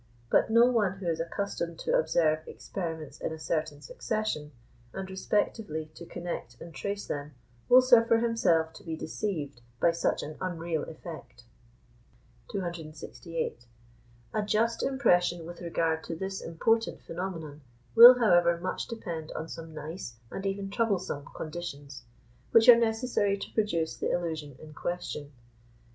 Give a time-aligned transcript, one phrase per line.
[0.31, 4.51] But no one who is accustomed to observe experiments in a certain succession,
[4.93, 7.35] and respectively to connect and trace them,
[7.69, 11.43] will suffer himself to be deceived by such an unreal effect.
[12.51, 13.67] 268.
[14.33, 17.61] A just impression with regard to this important phenomenon
[17.93, 22.01] will, however, much depend on some nice and even troublesome conditions,
[22.49, 25.31] which are necessary to produce the illusion in question.